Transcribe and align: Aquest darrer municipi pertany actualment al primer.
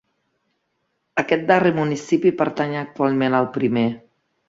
Aquest 1.23 1.45
darrer 1.53 1.73
municipi 1.81 2.35
pertany 2.43 2.77
actualment 2.83 3.41
al 3.43 3.51
primer. 3.61 3.89